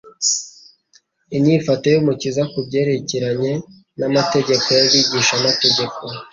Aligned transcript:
Inyifato 1.35 1.85
y'Umukiza 1.93 2.41
ku 2.51 2.59
byerekeranye 2.67 3.53
n'amategeko 3.99 4.67
y'abigishamategeko 4.77 5.99